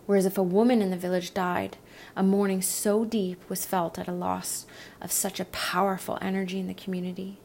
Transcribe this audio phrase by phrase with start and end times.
[0.07, 1.77] whereas if a woman in the village died,
[2.15, 4.65] a mourning so deep was felt at a loss
[4.99, 7.37] of such a powerful energy in the community.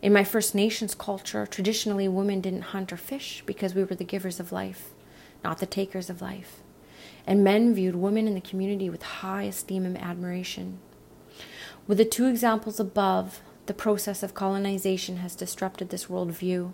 [0.00, 4.04] In my First Nations culture, traditionally women didn't hunt or fish because we were the
[4.04, 4.90] givers of life,
[5.44, 6.60] not the takers of life.
[7.26, 10.78] And men viewed women in the community with high esteem and admiration.
[11.88, 16.72] With the two examples above, the process of colonization has disrupted this worldview.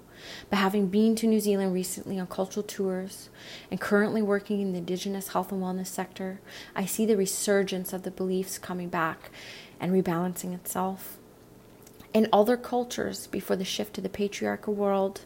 [0.48, 3.28] But having been to New Zealand recently on cultural tours
[3.70, 6.40] and currently working in the Indigenous health and wellness sector,
[6.74, 9.30] I see the resurgence of the beliefs coming back
[9.80, 11.18] and rebalancing itself.
[12.14, 15.22] In other cultures, before the shift to the patriarchal world,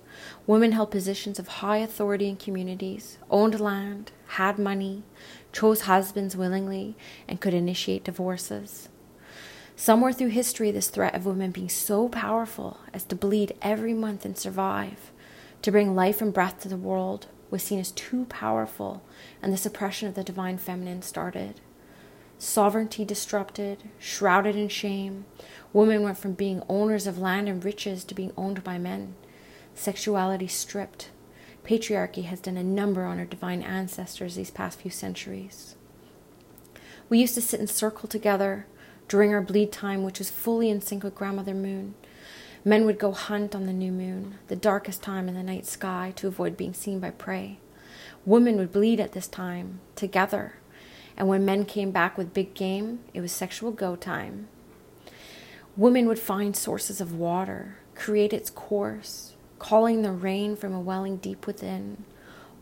[0.46, 5.02] women held positions of high authority in communities, owned land, had money,
[5.52, 6.96] chose husbands willingly,
[7.28, 8.88] and could initiate divorces.
[9.80, 14.24] Somewhere through history, this threat of women being so powerful as to bleed every month
[14.24, 15.12] and survive,
[15.62, 19.04] to bring life and breath to the world, was seen as too powerful,
[19.40, 21.60] and the suppression of the divine feminine started.
[22.38, 25.26] Sovereignty disrupted, shrouded in shame,
[25.72, 29.14] women went from being owners of land and riches to being owned by men.
[29.76, 31.10] Sexuality stripped.
[31.64, 35.76] Patriarchy has done a number on our divine ancestors these past few centuries.
[37.08, 38.66] We used to sit in circle together,
[39.08, 41.94] during our bleed time, which was fully in sync with Grandmother Moon.
[42.64, 46.12] Men would go hunt on the new moon, the darkest time in the night sky,
[46.16, 47.58] to avoid being seen by prey.
[48.26, 50.54] Women would bleed at this time, together,
[51.16, 54.48] and when men came back with big game, it was sexual go time.
[55.76, 61.16] Women would find sources of water, create its course, calling the rain from a welling
[61.16, 62.04] deep within,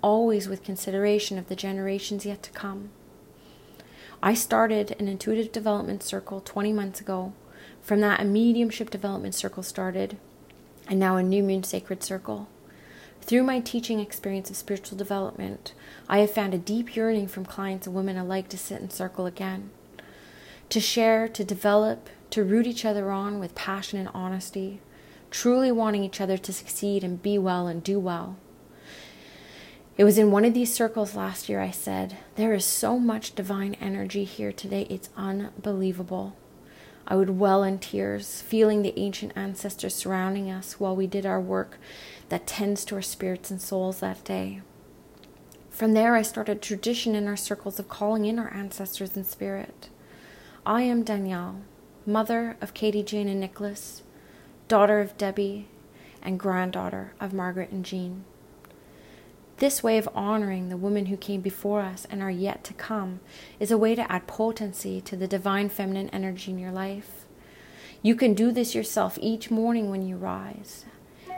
[0.02, 2.90] always with consideration of the generations yet to come.
[4.22, 7.32] I started an intuitive development circle 20 months ago.
[7.82, 10.16] From that, a mediumship development circle started,
[10.88, 12.48] and now a new moon sacred circle.
[13.20, 15.74] Through my teaching experience of spiritual development,
[16.08, 19.26] I have found a deep yearning from clients and women alike to sit in circle
[19.26, 19.70] again,
[20.70, 24.80] to share, to develop, to root each other on with passion and honesty,
[25.30, 28.36] truly wanting each other to succeed and be well and do well.
[29.96, 33.34] It was in one of these circles last year I said, There is so much
[33.34, 36.36] divine energy here today, it's unbelievable.
[37.08, 41.40] I would well in tears, feeling the ancient ancestors surrounding us while we did our
[41.40, 41.78] work
[42.28, 44.60] that tends to our spirits and souls that day.
[45.70, 49.88] From there, I started tradition in our circles of calling in our ancestors in spirit.
[50.66, 51.62] I am Danielle,
[52.04, 54.02] mother of Katie Jane and Nicholas,
[54.68, 55.68] daughter of Debbie,
[56.22, 58.24] and granddaughter of Margaret and Jean.
[59.58, 63.20] This way of honoring the women who came before us and are yet to come
[63.58, 67.24] is a way to add potency to the divine feminine energy in your life.
[68.02, 70.84] You can do this yourself each morning when you rise.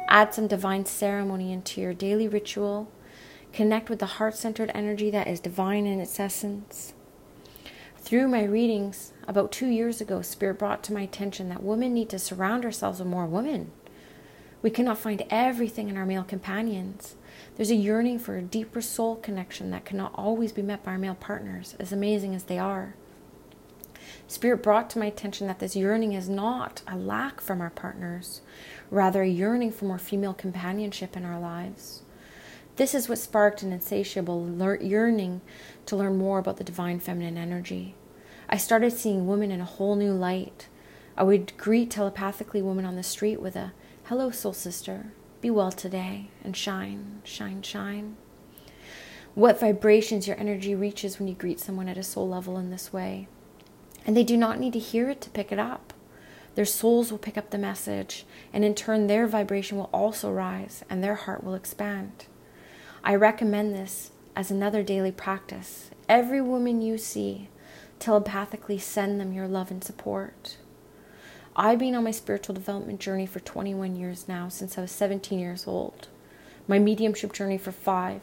[0.09, 2.91] Add some divine ceremony into your daily ritual.
[3.53, 6.95] Connect with the heart centered energy that is divine in its essence.
[7.99, 12.09] Through my readings about two years ago, Spirit brought to my attention that women need
[12.09, 13.71] to surround ourselves with more women.
[14.61, 17.15] We cannot find everything in our male companions.
[17.59, 20.99] There's a yearning for a deeper soul connection that cannot always be met by our
[20.99, 22.95] male partners, as amazing as they are.
[24.29, 28.43] Spirit brought to my attention that this yearning is not a lack from our partners,
[28.93, 32.03] rather, a yearning for more female companionship in our lives.
[32.77, 34.49] This is what sparked an insatiable
[34.81, 35.41] yearning
[35.87, 37.97] to learn more about the divine feminine energy.
[38.49, 40.69] I started seeing women in a whole new light.
[41.17, 43.73] I would greet telepathically women on the street with a
[44.05, 45.07] hello, soul sister,
[45.41, 48.17] be well today and shine, shine, shine.
[49.35, 52.93] What vibrations your energy reaches when you greet someone at a soul level in this
[52.93, 53.29] way.
[54.05, 55.93] And they do not need to hear it to pick it up.
[56.55, 60.83] Their souls will pick up the message, and in turn, their vibration will also rise
[60.91, 62.27] and their heart will expand.
[63.05, 65.91] I recommend this as another daily practice.
[66.09, 67.49] Every woman you see,
[68.01, 70.57] telepathically send them your love and support.
[71.61, 75.41] I've been on my spiritual development journey for 21 years now, since I was 17
[75.41, 76.07] years old.
[76.69, 78.23] My mediumship journey for five.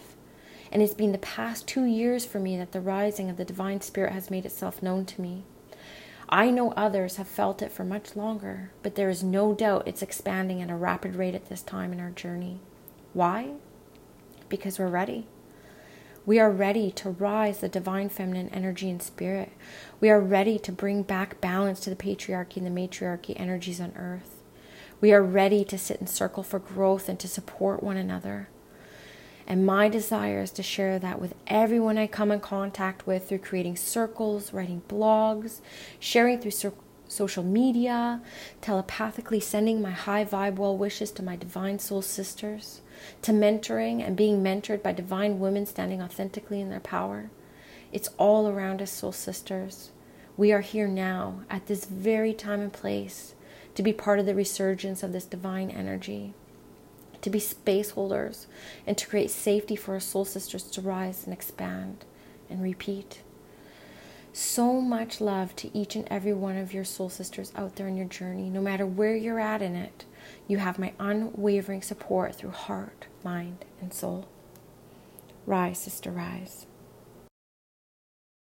[0.71, 3.81] And it's been the past two years for me that the rising of the Divine
[3.81, 5.43] Spirit has made itself known to me.
[6.29, 10.01] I know others have felt it for much longer, but there is no doubt it's
[10.01, 12.61] expanding at a rapid rate at this time in our journey.
[13.11, 13.51] Why?
[14.47, 15.27] Because we're ready.
[16.27, 19.51] We are ready to rise the divine feminine energy and spirit.
[19.99, 23.93] We are ready to bring back balance to the patriarchy and the matriarchy energies on
[23.95, 24.41] earth.
[24.99, 28.49] We are ready to sit in circle for growth and to support one another.
[29.45, 33.39] And my desire is to share that with everyone I come in contact with through
[33.39, 35.61] creating circles, writing blogs,
[35.99, 36.73] sharing through
[37.07, 38.19] social media,
[38.61, 42.81] telepathically sending my high vibe well wishes to my divine soul sisters
[43.21, 47.29] to mentoring and being mentored by divine women standing authentically in their power.
[47.91, 49.91] It's all around us, soul sisters.
[50.37, 53.35] We are here now at this very time and place
[53.75, 56.33] to be part of the resurgence of this divine energy,
[57.21, 58.47] to be space holders,
[58.85, 62.05] and to create safety for our soul sisters to rise and expand
[62.49, 63.21] and repeat.
[64.33, 67.95] So much love to each and every one of your soul sisters out there in
[67.95, 70.03] your journey, no matter where you're at in it.
[70.47, 74.27] You have my unwavering support through heart, mind, and soul.
[75.45, 76.67] Rise, sister, rise.